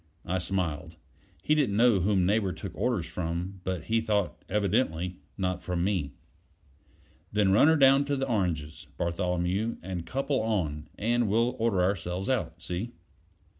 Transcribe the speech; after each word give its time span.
I 0.25 0.39
smiled: 0.39 0.95
he 1.43 1.53
didn't 1.53 1.77
know 1.77 1.99
whom 1.99 2.25
Neighbor 2.25 2.53
took 2.53 2.75
orders 2.75 3.05
from; 3.05 3.61
but 3.63 3.83
he 3.83 4.01
thought, 4.01 4.43
evidently, 4.49 5.17
not 5.37 5.61
from 5.61 5.83
me. 5.83 6.13
"Then 7.31 7.51
run 7.51 7.67
her 7.67 7.75
down 7.75 8.05
to 8.05 8.15
the 8.15 8.27
oranges, 8.27 8.87
Bartholomew, 8.97 9.77
and 9.83 10.03
couple 10.03 10.41
on, 10.41 10.87
and 10.97 11.27
we'll 11.29 11.55
order 11.59 11.83
ourselves 11.83 12.29
out. 12.29 12.63
See?" 12.63 12.93